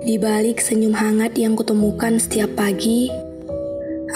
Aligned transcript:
Di 0.00 0.16
balik 0.16 0.64
senyum 0.64 0.96
hangat 0.96 1.36
yang 1.36 1.52
kutemukan 1.52 2.16
setiap 2.16 2.56
pagi, 2.56 3.12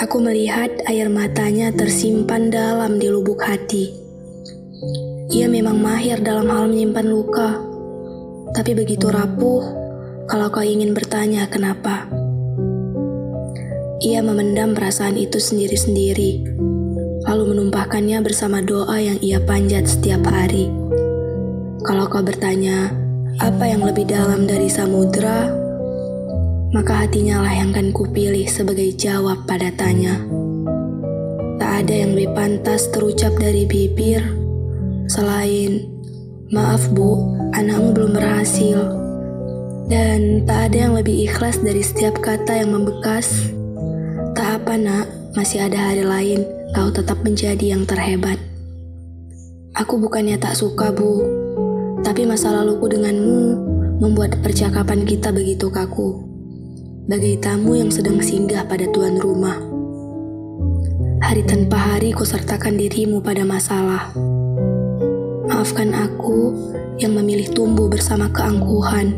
aku 0.01 0.17
melihat 0.17 0.73
air 0.89 1.13
matanya 1.13 1.69
tersimpan 1.77 2.49
dalam 2.49 2.97
di 2.97 3.13
lubuk 3.13 3.45
hati. 3.45 3.93
Ia 5.29 5.45
memang 5.45 5.77
mahir 5.77 6.25
dalam 6.25 6.49
hal 6.49 6.73
menyimpan 6.73 7.05
luka, 7.05 7.61
tapi 8.57 8.73
begitu 8.73 9.13
rapuh 9.13 9.61
kalau 10.25 10.49
kau 10.49 10.65
ingin 10.65 10.97
bertanya 10.97 11.45
kenapa. 11.53 12.09
Ia 14.01 14.25
memendam 14.25 14.73
perasaan 14.73 15.21
itu 15.21 15.37
sendiri-sendiri, 15.37 16.49
lalu 17.29 17.53
menumpahkannya 17.53 18.25
bersama 18.25 18.65
doa 18.65 18.97
yang 19.05 19.21
ia 19.21 19.37
panjat 19.37 19.85
setiap 19.85 20.25
hari. 20.33 20.65
Kalau 21.85 22.09
kau 22.09 22.25
bertanya, 22.25 22.89
apa 23.37 23.69
yang 23.69 23.85
lebih 23.85 24.09
dalam 24.09 24.49
dari 24.49 24.73
samudra? 24.73 25.64
Maka 26.75 27.07
hatinya 27.07 27.39
lah 27.39 27.55
yang 27.55 27.71
akan 27.71 27.95
kupilih 27.95 28.51
sebagai 28.51 28.91
jawab 28.99 29.47
pada 29.47 29.71
tanya. 29.79 30.19
Tak 31.55 31.87
ada 31.87 31.95
yang 32.03 32.19
lebih 32.19 32.35
pantas 32.35 32.91
terucap 32.91 33.31
dari 33.39 33.63
bibir 33.63 34.19
selain 35.07 35.87
maaf 36.51 36.91
bu, 36.91 37.31
anakmu 37.55 37.95
belum 37.95 38.19
berhasil. 38.19 38.91
Dan 39.87 40.43
tak 40.51 40.75
ada 40.75 40.91
yang 40.91 40.95
lebih 40.99 41.31
ikhlas 41.31 41.63
dari 41.63 41.79
setiap 41.79 42.19
kata 42.19 42.67
yang 42.67 42.75
membekas. 42.75 43.55
Tak 44.35 44.67
apa 44.67 44.75
nak, 44.75 45.07
masih 45.39 45.71
ada 45.71 45.79
hari 45.79 46.03
lain, 46.03 46.43
kau 46.75 46.91
tetap 46.91 47.23
menjadi 47.23 47.79
yang 47.79 47.87
terhebat. 47.87 48.43
Aku 49.79 50.03
bukannya 50.03 50.43
tak 50.43 50.59
suka 50.59 50.91
bu, 50.91 51.23
tapi 52.03 52.27
masa 52.27 52.51
laluku 52.51 52.91
denganmu 52.91 53.43
membuat 54.03 54.43
percakapan 54.43 55.07
kita 55.07 55.31
begitu 55.31 55.71
kaku 55.71 56.34
bagai 57.05 57.37
tamu 57.37 57.77
yang 57.77 57.93
sedang 57.93 58.17
singgah 58.25 58.65
pada 58.65 58.89
tuan 58.89 59.21
rumah. 59.21 59.61
Hari 61.21 61.45
tanpa 61.45 61.77
hari 61.77 62.17
ku 62.17 62.25
sertakan 62.25 62.81
dirimu 62.81 63.21
pada 63.21 63.45
masalah. 63.45 64.09
Maafkan 65.45 65.93
aku 65.93 66.57
yang 66.97 67.13
memilih 67.13 67.53
tumbuh 67.53 67.93
bersama 67.93 68.33
keangkuhan, 68.33 69.13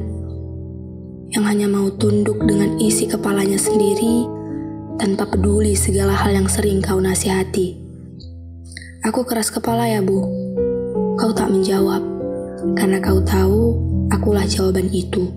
yang 1.31 1.47
hanya 1.47 1.71
mau 1.71 1.87
tunduk 1.95 2.43
dengan 2.43 2.75
isi 2.83 3.07
kepalanya 3.07 3.59
sendiri 3.59 4.27
tanpa 4.99 5.31
peduli 5.31 5.79
segala 5.79 6.19
hal 6.19 6.35
yang 6.35 6.51
sering 6.51 6.83
kau 6.83 6.99
nasihati. 6.99 7.79
Aku 9.07 9.23
keras 9.23 9.55
kepala 9.55 9.87
ya 9.87 10.03
bu, 10.03 10.27
kau 11.23 11.31
tak 11.31 11.55
menjawab, 11.55 12.03
karena 12.75 12.99
kau 12.99 13.23
tahu 13.23 13.79
akulah 14.11 14.43
jawaban 14.43 14.91
itu. 14.91 15.31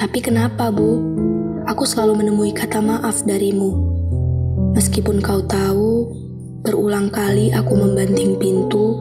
Tapi 0.00 0.24
kenapa 0.24 0.72
bu? 0.72 1.28
Aku 1.70 1.86
selalu 1.86 2.26
menemui 2.26 2.50
kata 2.50 2.82
maaf 2.82 3.22
darimu. 3.22 3.70
Meskipun 4.74 5.22
kau 5.22 5.38
tahu, 5.46 6.10
berulang 6.66 7.14
kali 7.14 7.54
aku 7.54 7.78
membanting 7.78 8.34
pintu 8.42 8.98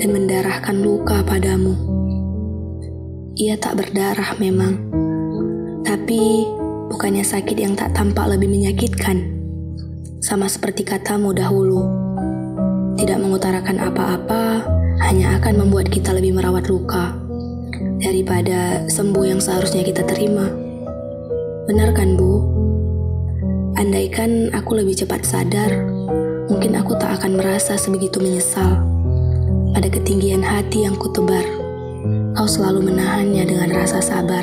dan 0.00 0.08
mendarahkan 0.16 0.80
luka 0.80 1.20
padamu. 1.20 1.76
Ia 3.36 3.60
tak 3.60 3.76
berdarah 3.76 4.40
memang, 4.40 4.80
tapi 5.84 6.48
bukannya 6.88 7.24
sakit 7.28 7.60
yang 7.60 7.76
tak 7.76 7.92
tampak 7.92 8.24
lebih 8.24 8.48
menyakitkan. 8.48 9.28
Sama 10.24 10.48
seperti 10.48 10.88
katamu 10.88 11.36
dahulu, 11.36 11.84
tidak 12.96 13.20
mengutarakan 13.20 13.76
apa-apa 13.92 14.64
hanya 15.12 15.36
akan 15.36 15.68
membuat 15.68 15.92
kita 15.92 16.16
lebih 16.16 16.40
merawat 16.40 16.72
luka 16.72 17.20
daripada 18.00 18.88
sembuh 18.88 19.24
yang 19.28 19.40
seharusnya 19.44 19.84
kita 19.84 20.08
terima. 20.08 20.61
Benar 21.62 21.94
kan, 21.94 22.18
Bu? 22.18 22.42
Andaikan 23.78 24.50
aku 24.50 24.82
lebih 24.82 24.98
cepat 24.98 25.22
sadar, 25.22 25.70
mungkin 26.50 26.74
aku 26.74 26.98
tak 26.98 27.22
akan 27.22 27.38
merasa 27.38 27.78
sebegitu 27.78 28.18
menyesal. 28.18 28.82
Pada 29.70 29.86
ketinggian 29.86 30.42
hati 30.42 30.82
yang 30.82 30.98
kutebar, 30.98 31.46
kau 32.34 32.50
selalu 32.50 32.90
menahannya 32.90 33.46
dengan 33.46 33.70
rasa 33.78 34.02
sabar. 34.02 34.42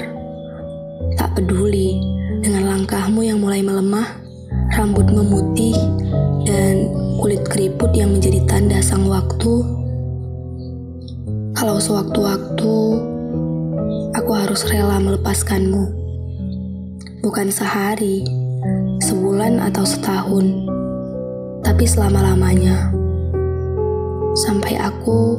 Tak 1.19 1.35
peduli 1.35 1.99
dengan 2.39 2.71
langkahmu 2.71 3.19
yang 3.27 3.43
mulai 3.43 3.67
melemah, 3.67 4.07
rambut 4.79 5.11
memutih, 5.11 5.75
dan 6.47 6.87
kulit 7.19 7.43
keriput 7.51 7.91
yang 7.91 8.15
menjadi 8.15 8.47
tanda 8.47 8.79
sang 8.79 9.03
waktu. 9.11 9.67
Kalau 11.51 11.83
sewaktu-waktu 11.83 12.75
aku 14.15 14.31
harus 14.31 14.63
rela 14.71 15.03
melepaskanmu 15.03 15.98
bukan 17.29 17.53
sehari, 17.53 18.25
sebulan, 19.05 19.61
atau 19.61 19.85
setahun, 19.85 20.49
tapi 21.61 21.85
selama-lamanya. 21.85 22.89
Sampai 24.33 24.81
aku 24.81 25.37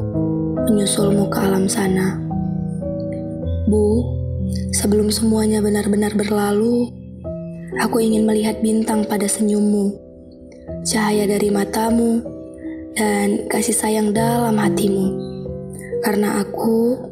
menyusulmu 0.70 1.26
ke 1.26 1.38
alam 1.42 1.66
sana. 1.66 2.14
Bu, 3.66 4.06
sebelum 4.70 5.10
semuanya 5.10 5.58
benar-benar 5.58 6.14
berlalu, 6.14 6.94
aku 7.82 7.98
ingin 7.98 8.22
melihat 8.22 8.62
bintang 8.62 9.02
pada 9.02 9.26
senyummu, 9.26 9.90
cahaya 10.86 11.26
dari 11.26 11.50
matamu, 11.50 12.22
dan 12.94 13.50
kasih 13.50 13.74
sayang 13.74 14.14
dalam 14.14 14.54
hatimu. 14.54 15.10
Karena 16.06 16.38
aku 16.38 17.02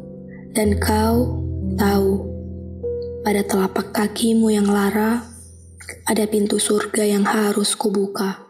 dan 0.55 0.79
kau 0.79 1.43
tahu 1.75 2.28
pada 3.29 3.45
telapak 3.45 3.93
kakimu 3.93 4.49
yang 4.49 4.65
lara, 4.65 5.21
ada 6.09 6.25
pintu 6.25 6.57
surga 6.57 7.05
yang 7.05 7.29
harus 7.29 7.77
kubuka. 7.77 8.48